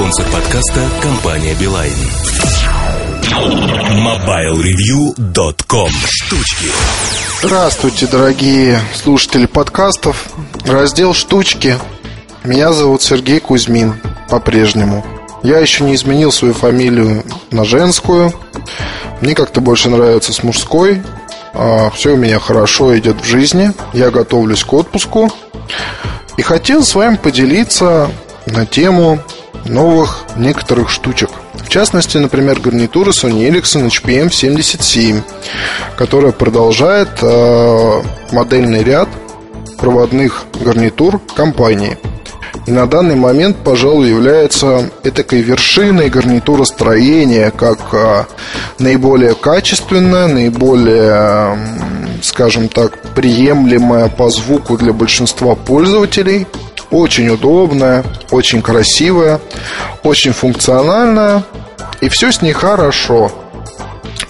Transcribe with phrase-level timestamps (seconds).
[0.00, 1.92] Спонсор подкаста– компания «Билайн».
[3.98, 6.70] MobileReview.com Штучки
[7.42, 10.30] Здравствуйте, дорогие слушатели подкастов.
[10.64, 11.76] Раздел «Штучки».
[12.44, 14.00] Меня зовут Сергей Кузьмин
[14.30, 15.04] по-прежнему.
[15.42, 18.32] Я еще не изменил свою фамилию на женскую.
[19.20, 21.02] Мне как-то больше нравится с мужской.
[21.52, 23.72] А, все у меня хорошо идет в жизни.
[23.92, 25.30] Я готовлюсь к отпуску.
[26.38, 28.10] И хотел с вами поделиться
[28.46, 29.20] на тему
[29.64, 31.30] новых некоторых штучек.
[31.54, 35.22] В частности, например, гарнитура Sony Ericsson HPM77,
[35.96, 39.08] которая продолжает э, модельный ряд
[39.78, 41.96] проводных гарнитур компании.
[42.66, 48.24] И на данный момент, пожалуй, является этакой вершиной гарнитуростроения, как э,
[48.78, 51.56] наиболее качественная, наиболее, э,
[52.22, 56.46] скажем так, приемлемая по звуку для большинства пользователей–
[56.90, 59.40] очень удобная, очень красивая,
[60.02, 61.44] очень функциональная.
[62.00, 63.30] И все с ней хорошо.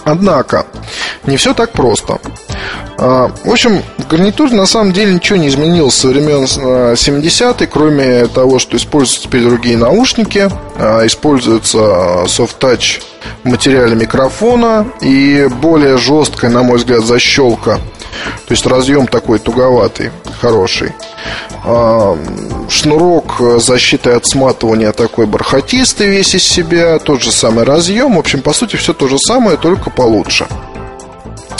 [0.04, 0.66] Однако,
[1.26, 2.18] не все так просто.
[2.98, 8.26] А, в общем, в гарнитуре на самом деле ничего не изменилось со времен 70-х, кроме
[8.26, 11.78] того, что используются теперь другие наушники, а, используется
[12.26, 13.00] soft touch
[13.44, 17.80] материале микрофона и более жесткая, на мой взгляд, защелка.
[18.46, 20.92] То есть разъем такой туговатый, хороший.
[21.64, 22.16] А,
[22.68, 28.16] шнурок защиты от сматывания такой бархатистый весь из себя, тот же самый разъем.
[28.16, 30.46] В общем, по сути, все то же самое, только получше.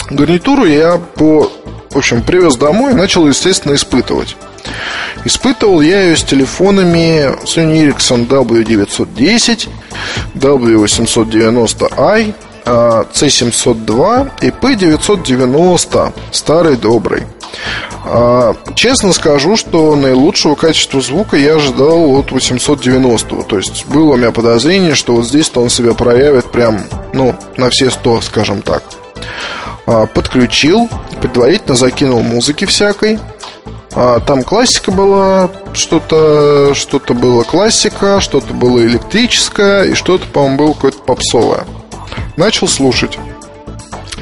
[0.09, 1.51] Гарнитуру я по,
[1.91, 4.35] в общем, привез домой и начал, естественно, испытывать.
[5.23, 9.69] Испытывал я ее с телефонами Sony Ericsson W910,
[10.35, 12.33] W890i,
[12.65, 17.23] C702 и P990, старый добрый.
[18.05, 23.43] А, честно скажу, что наилучшего качества звука я ожидал от 890.
[23.43, 27.69] То есть было у меня подозрение, что вот здесь-то он себя проявит прям, ну, на
[27.69, 28.83] все 100, скажем так.
[29.85, 30.89] А, подключил,
[31.21, 33.19] предварительно закинул музыки всякой.
[33.93, 40.73] А, там классика была, что-то что было классика, что-то было электрическое, и что-то, по-моему, было
[40.73, 41.65] какое-то попсовое.
[42.37, 43.17] Начал слушать.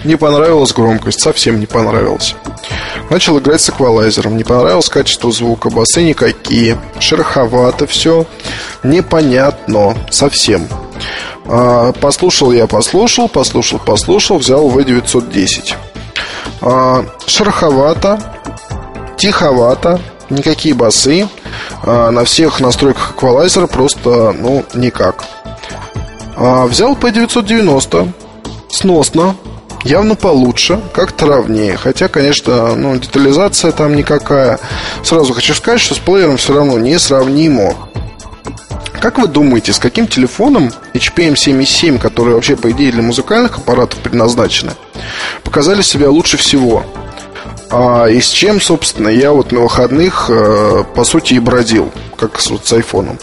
[0.03, 2.35] Не понравилась громкость, совсем не понравилась.
[3.09, 8.27] Начал играть с эквалайзером, не понравилось качество звука, басы никакие, шероховато все,
[8.83, 10.67] непонятно, совсем.
[11.45, 15.73] А, послушал я, послушал, послушал, послушал, взял V910.
[16.61, 18.21] А, шероховато,
[19.17, 19.99] тиховато,
[20.29, 21.27] никакие басы,
[21.81, 25.23] а, на всех настройках эквалайзера просто, ну, никак.
[26.37, 28.11] А, взял P990,
[28.69, 29.35] сносно,
[29.83, 31.77] явно получше, как-то ровнее.
[31.77, 34.59] Хотя, конечно, ну, детализация там никакая.
[35.03, 37.75] Сразу хочу сказать, что с плеером все равно несравнимо.
[38.99, 43.99] Как вы думаете, с каким телефоном HPM 7.7, которые вообще, по идее, для музыкальных аппаратов
[43.99, 44.73] предназначены,
[45.43, 46.85] показали себя лучше всего?
[47.71, 52.41] А, и с чем, собственно, я вот на выходных, э, по сути, и бродил, как
[52.41, 53.19] с, вот, с айфоном.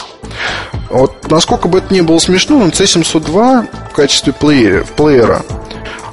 [0.89, 5.43] Вот насколько бы это ни было смешно, но C702 в качестве плеера, плеера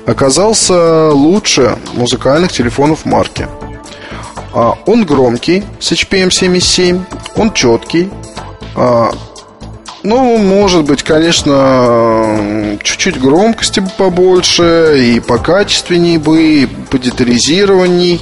[0.07, 3.49] оказался лучше музыкальных телефонов марки.
[4.53, 7.05] А, он громкий с HPM 77,
[7.37, 8.11] он четкий.
[8.77, 9.11] А,
[10.05, 18.21] ну, может быть, конечно, чуть-чуть громкости побольше, и покачественнее бы, и подетализированней.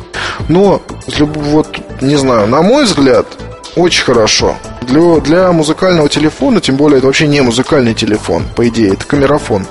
[0.48, 0.80] Но,
[1.18, 3.26] вот, не знаю, на мой взгляд,
[3.74, 4.56] очень хорошо.
[4.82, 9.66] Для, для музыкального телефона, тем более это вообще не музыкальный телефон, по идее, это камерафон.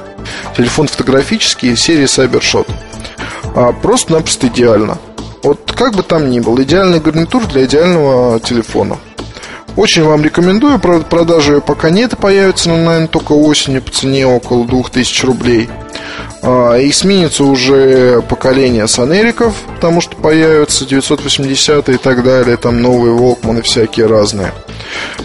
[0.56, 2.70] Телефон фотографический серии Cybershot.
[3.56, 4.98] А, просто-напросто идеально.
[5.44, 8.98] Вот как бы там ни был, идеальный гарнитур для идеального телефона.
[9.76, 14.66] Очень вам рекомендую, правда, продажи пока нет, появится, но, наверное, только осенью по цене около
[14.66, 15.70] 2000 рублей.
[16.44, 23.14] А, и сменится уже поколение санериков, потому что появятся 980 и так далее, там новые
[23.14, 24.52] Волкманы всякие разные.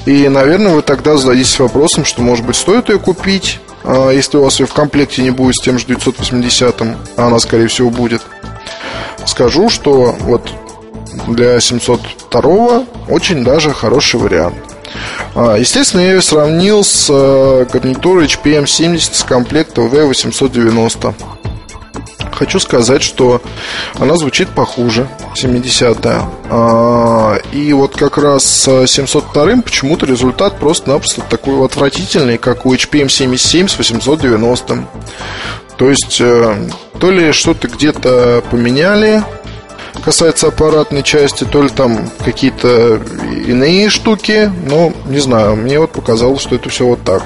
[0.05, 3.59] И, наверное, вы тогда зададитесь вопросом, что, может быть, стоит ее купить,
[4.13, 7.69] если у вас ее в комплекте не будет с тем же 980, а она, скорее
[7.69, 8.23] всего, будет.
[9.25, 10.51] Скажу, что вот
[11.27, 14.57] для 702 очень даже хороший вариант.
[15.35, 21.15] А, естественно, я ее сравнил с э, гарнитурой HPM70 с комплекта V890.
[22.37, 23.41] Хочу сказать, что
[23.99, 25.09] она звучит похуже,
[25.43, 26.29] 70-я.
[26.51, 33.69] А, и вот как раз с 702 почему-то результат просто-напросто такой отвратительный, как у HPM77
[33.69, 34.87] с 890.
[35.79, 36.69] То есть, э,
[37.01, 39.23] то ли что-то где-то поменяли,
[40.05, 43.01] касается аппаратной части, то ли там какие-то
[43.47, 47.23] иные штуки, но не знаю, мне вот показалось, что это все вот так.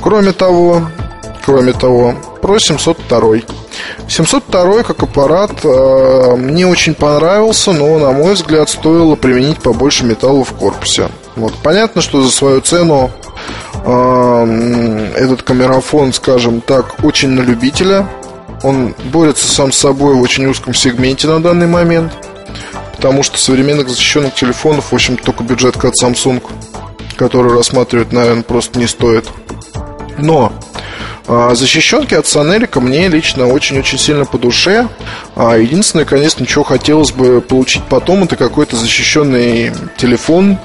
[0.00, 0.86] Кроме того,
[1.44, 3.40] кроме того, про 702.
[4.08, 10.44] 702 как аппарат э, мне очень понравился, но, на мой взгляд, стоило применить побольше металла
[10.44, 11.08] в корпусе.
[11.36, 11.54] Вот.
[11.62, 13.10] Понятно, что за свою цену
[13.84, 18.08] э, этот камерафон, скажем так, очень на любителя.
[18.62, 22.12] Он борется сам с собой в очень узком сегменте на данный момент.
[22.96, 26.42] Потому что современных защищенных телефонов, в общем, только бюджетка от Samsung,
[27.16, 29.26] который рассматривать, наверное, просто не стоит.
[30.18, 30.52] Но
[31.54, 34.88] защищенки от Санелика мне лично очень-очень сильно по душе.
[35.36, 40.58] А, единственное, конечно, чего хотелось бы получить потом, это какой-то защищенный телефон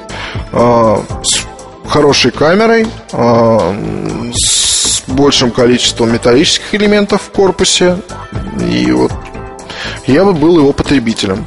[0.51, 1.41] а, с
[1.87, 7.97] хорошей камерой, с большим количеством металлических элементов в корпусе.
[8.67, 9.11] И вот
[10.07, 11.45] я бы был его потребителем.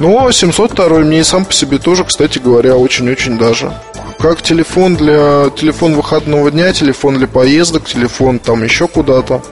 [0.00, 3.72] Но 702 мне и сам по себе тоже, кстати говоря, очень-очень даже
[4.20, 9.42] как телефон для телефон выходного дня, телефон для поездок, телефон там еще куда-то.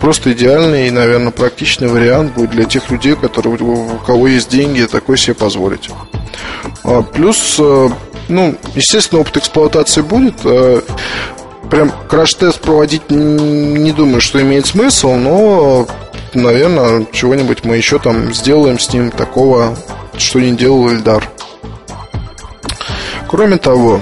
[0.00, 4.82] Просто идеальный и, наверное, практичный вариант будет для тех людей, которые, у кого есть деньги,
[4.82, 5.90] такой себе позволить.
[6.84, 7.88] А, плюс, э,
[8.28, 10.34] ну, естественно, опыт эксплуатации будет.
[10.44, 10.80] Э,
[11.70, 15.88] прям краш-тест проводить не думаю, что имеет смысл, но,
[16.34, 19.76] наверное, чего-нибудь мы еще там сделаем с ним такого,
[20.18, 21.28] что не делал Эльдар.
[23.34, 24.00] Кроме того,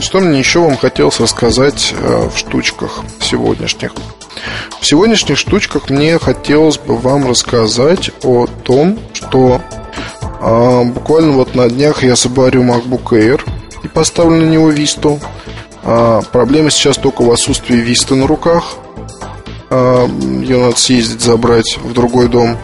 [0.00, 3.92] что мне еще вам хотелось рассказать э, в штучках сегодняшних?
[4.80, 9.60] В сегодняшних штучках мне хотелось бы вам рассказать о том, что
[10.40, 13.40] а, буквально вот на днях я собарю MacBook Air
[13.84, 15.20] и поставлю на него Висту.
[15.84, 18.78] А, проблема сейчас только в отсутствии Висты на руках.
[19.70, 22.58] А, ее надо съездить забрать в другой дом.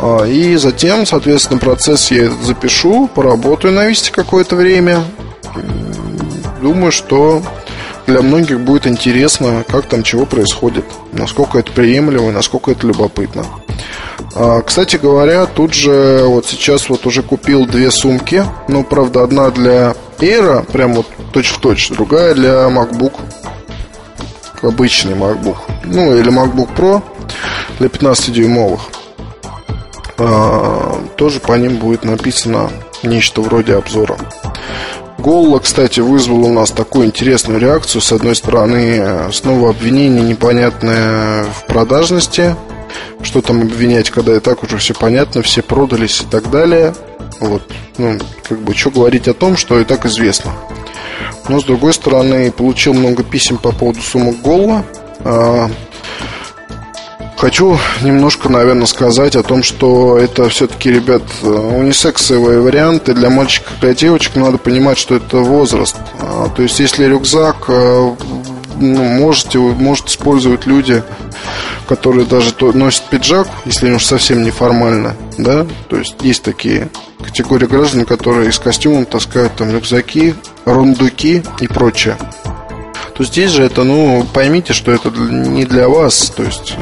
[0.00, 5.02] А, и затем, соответственно, процесс я запишу, поработаю на Висте какое-то время.
[6.62, 7.42] Думаю, что
[8.06, 13.44] для многих будет интересно, как там чего происходит, насколько это приемлемо, насколько это любопытно.
[14.34, 19.50] А, кстати говоря, тут же вот сейчас вот уже купил две сумки, ну, правда, одна
[19.50, 23.14] для Air, прям вот точь-в-точь, другая для MacBook,
[24.62, 27.02] обычный MacBook, ну, или MacBook Pro
[27.78, 28.80] для 15-дюймовых.
[30.18, 32.70] А, тоже по ним будет написано
[33.02, 34.16] нечто вроде обзора.
[35.18, 38.02] Голла, кстати, вызвал у нас такую интересную реакцию.
[38.02, 42.56] С одной стороны, снова обвинение непонятное в продажности.
[43.22, 46.94] Что там обвинять, когда и так уже все понятно, все продались и так далее.
[47.40, 47.62] Вот,
[47.98, 48.18] ну,
[48.48, 50.52] как бы, что говорить о том, что и так известно.
[51.48, 54.84] Но, с другой стороны, получил много писем по поводу сумок Голла.
[57.38, 63.14] Хочу немножко, наверное, сказать о том, что это все-таки, ребят, унисексовые варианты.
[63.14, 65.96] Для мальчиков и для девочек надо понимать, что это возраст.
[66.20, 68.14] А, то есть, если рюкзак э,
[68.80, 71.04] ну, можете, может использовать люди,
[71.86, 76.88] которые даже носят пиджак, если уж совсем неформально, да, то есть есть такие
[77.24, 82.16] категории граждан, которые из костюмом таскают там рюкзаки, рундуки и прочее
[83.14, 86.30] то здесь же это, ну, поймите, что это не для вас.
[86.36, 86.76] То есть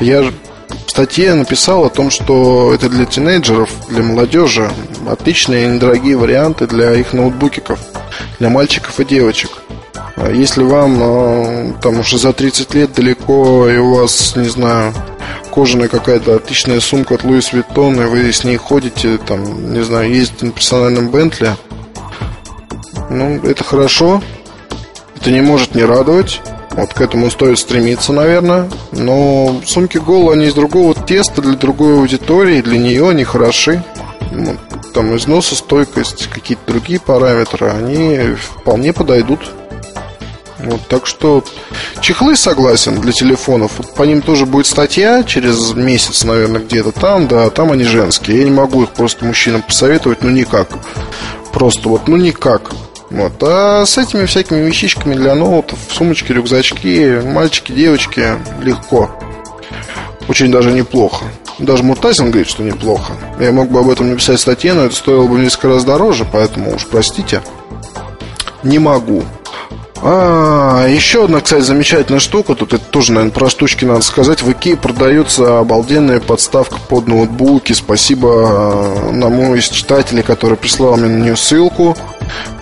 [0.00, 4.70] я в статье написал о том, что это для тинейджеров, для молодежи
[5.08, 7.78] отличные недорогие варианты для их ноутбукиков,
[8.38, 9.50] для мальчиков и девочек.
[10.16, 14.92] А если вам а, там уже за 30 лет далеко, и у вас, не знаю,
[15.52, 20.12] кожаная какая-то отличная сумка от Louis Vuitton, и вы с ней ходите, там, не знаю,
[20.12, 21.56] ездите на персональном Бентли,
[23.10, 24.22] ну, это хорошо,
[25.16, 26.40] это не может не радовать.
[26.78, 28.70] Вот к этому стоит стремиться, наверное.
[28.92, 33.82] Но сумки Golla, они из другого теста, для другой аудитории, для нее они хороши.
[34.30, 34.56] Ну,
[34.94, 39.40] там износостойкость, какие-то другие параметры, они вполне подойдут.
[40.60, 41.42] Вот, так что
[42.00, 43.72] чехлы согласен для телефонов.
[43.78, 48.38] Вот по ним тоже будет статья через месяц, наверное, где-то там, да, там они женские.
[48.38, 50.68] Я не могу их просто мужчинам посоветовать, ну никак.
[51.52, 52.70] Просто вот, ну никак.
[53.10, 53.42] Вот.
[53.42, 59.10] А с этими всякими вещичками для ноутов, сумочки, рюкзачки, мальчики, девочки, легко.
[60.28, 61.24] Очень даже неплохо.
[61.58, 63.14] Даже Муртазин говорит, что неплохо.
[63.40, 66.74] Я мог бы об этом написать статье, но это стоило бы несколько раз дороже, поэтому
[66.74, 67.42] уж простите.
[68.62, 69.24] Не могу.
[70.02, 72.54] А, еще одна, кстати, замечательная штука.
[72.54, 74.42] Тут это тоже, наверное, про штучки надо сказать.
[74.42, 77.72] В Икее продается обалденная подставка под ноутбуки.
[77.72, 81.96] Спасибо э, одному из читателей, который прислал мне на нее ссылку.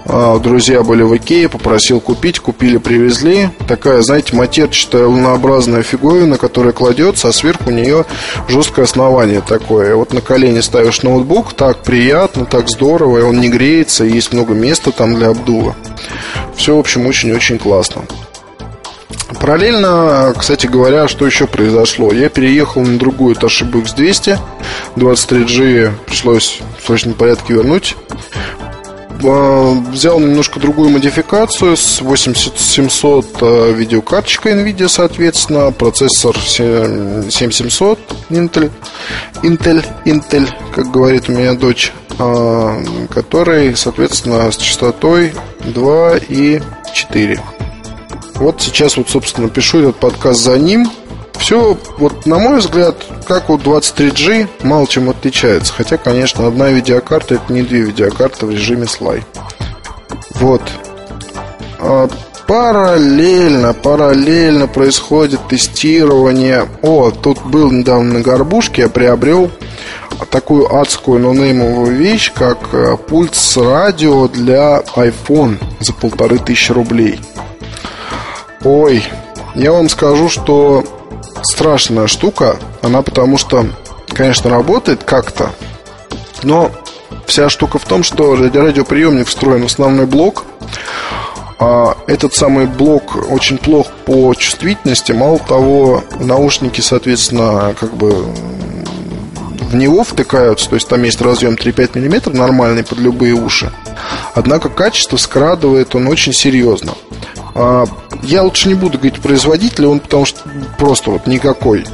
[0.08, 3.50] А, друзья были в Икее, попросил купить, купили, привезли.
[3.66, 8.04] Такая, знаете, матерчатая лунообразная фиговина, которая кладется, а сверху у нее
[8.48, 9.96] жесткое основание такое.
[9.96, 14.32] Вот на колени ставишь ноутбук, так приятно, так здорово, и он не греется, и есть
[14.32, 15.74] много места там для обдува.
[16.56, 18.02] Все, в общем, очень-очень классно.
[19.40, 22.12] Параллельно, кстати говоря, что еще произошло?
[22.12, 24.38] Я переехал на другую Toshiba X200
[24.96, 27.96] 23G пришлось в срочном порядке вернуть
[29.20, 37.98] взял немножко другую модификацию с 8700 а, видеокарточкой NVIDIA, соответственно, процессор 7700
[38.30, 38.70] Intel,
[39.42, 45.32] Intel, Intel, как говорит у меня дочь, а, который, соответственно, с частотой
[45.64, 46.60] 2 и
[46.94, 47.40] 4.
[48.34, 50.90] Вот сейчас вот, собственно, пишу этот подкаст за ним.
[51.38, 55.72] Все, вот на мой взгляд, как у 23G, мало чем отличается.
[55.72, 59.22] Хотя, конечно, одна видеокарта это не две видеокарты в режиме слай.
[60.34, 60.62] Вот.
[61.78, 62.08] А
[62.46, 66.66] параллельно, параллельно происходит тестирование.
[66.82, 69.50] О, тут был недавно на горбушке, я приобрел
[70.30, 77.20] такую адскую нонеймовую вещь, как э, пульт с радио для iPhone за полторы тысячи рублей.
[78.64, 79.04] Ой,
[79.54, 80.84] я вам скажу, что
[81.46, 82.58] страшная штука.
[82.82, 83.66] Она потому что,
[84.08, 85.50] конечно, работает как-то,
[86.42, 86.70] но
[87.26, 90.44] вся штука в том, что радиоприемник встроен в основной блок.
[91.58, 95.12] А этот самый блок очень плох по чувствительности.
[95.12, 98.26] Мало того, наушники, соответственно, как бы
[99.70, 103.72] в него втыкаются, то есть там есть разъем 3-5 мм нормальный под любые уши.
[104.34, 106.92] Однако качество скрадывает он очень серьезно.
[107.58, 107.86] А,
[108.22, 110.40] я лучше не буду говорить производителя, он потому что
[110.78, 111.86] просто вот никакой.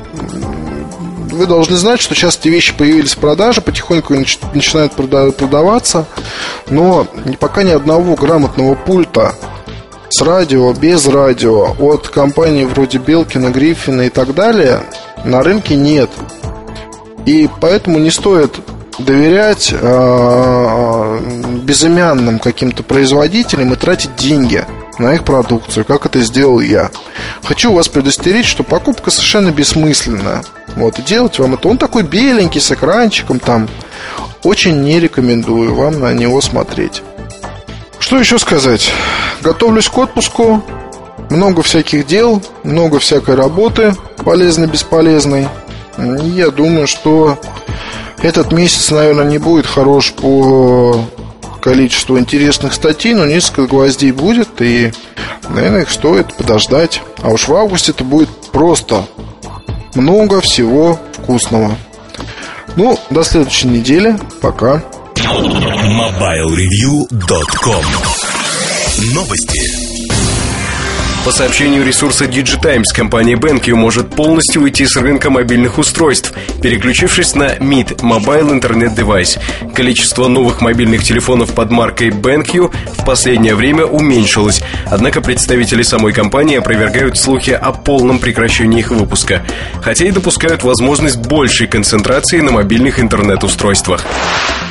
[1.30, 6.04] Вы должны знать, что сейчас эти вещи появились в продаже, потихоньку начинают продаваться,
[6.68, 7.06] но
[7.38, 9.34] пока ни одного грамотного пульта
[10.08, 14.82] с радио, без радио, от компаний вроде Белкина, Гриффина и так далее
[15.24, 16.10] на рынке нет.
[17.24, 18.56] И поэтому не стоит
[18.98, 21.20] доверять э,
[21.62, 24.66] безымянным каким-то производителям и тратить деньги
[24.98, 26.90] на их продукцию, как это сделал я.
[27.44, 30.42] Хочу вас предостеречь, что покупка совершенно бессмысленная.
[30.76, 31.68] Вот, и делать вам это.
[31.68, 33.68] Он такой беленький, с экранчиком там.
[34.42, 37.02] Очень не рекомендую вам на него смотреть.
[37.98, 38.90] Что еще сказать?
[39.40, 40.62] Готовлюсь к отпуску.
[41.30, 45.48] Много всяких дел, много всякой работы, полезной, бесполезной.
[45.96, 47.38] Я думаю, что
[48.22, 51.04] этот месяц, наверное, не будет хорош по
[51.62, 54.92] количеству интересных статей, но несколько гвоздей будет, и,
[55.48, 57.00] наверное, их стоит подождать.
[57.22, 59.06] А уж в августе это будет просто
[59.94, 61.76] много всего вкусного.
[62.76, 64.18] Ну, до следующей недели.
[64.40, 64.82] Пока.
[65.14, 67.84] MobileReview.com
[69.14, 69.81] Новости.
[71.24, 77.54] По сообщению ресурса Digitimes, компания BenQ может полностью уйти с рынка мобильных устройств, переключившись на
[77.54, 79.38] MID– Mobile Internet Device.
[79.72, 86.58] Количество новых мобильных телефонов под маркой BenQ в последнее время уменьшилось, однако представители самой компании
[86.58, 89.46] опровергают слухи о полном прекращении их выпуска,
[89.80, 94.04] хотя и допускают возможность большей концентрации на мобильных интернет-устройствах.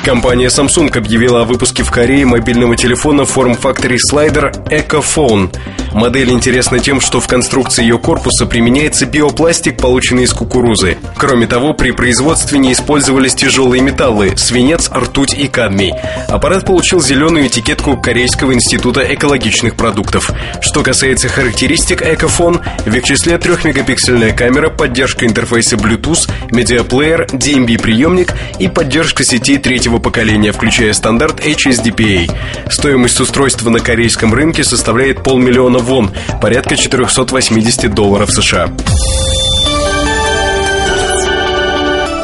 [0.04, 5.50] Компания Samsung объявила о выпуске в Корее мобильного телефона Factory Slider EcoPhone.
[5.92, 10.98] Модель интересна тем, что в конструкции ее корпуса применяется биопластик, полученный из кукурузы.
[11.16, 15.92] Кроме того, при производстве не использовались тяжелые металлы– свинец, ртуть и кадмий.
[16.26, 20.32] Аппарат получил зеленую этикетку Корейского института экологичных продуктов.
[20.60, 28.66] Что касается характеристик Ecophone, в их числе 3-мегапиксельная камера, поддержка интерфейса Bluetooth, медиаплеер, DMB-приемник и
[28.66, 32.34] поддержка сетей третьего поколения, включая стандарт HSDPA.
[32.68, 38.68] Стоимость устройства на корейском рынке составляет полмиллиона вон, порядка 480 долларов США.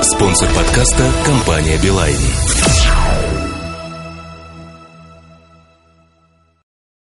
[0.03, 2.17] Спонсор подкаста– компания «Билайн».